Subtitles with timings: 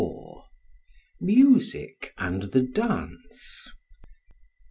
[1.21, 3.67] Music and the Dance.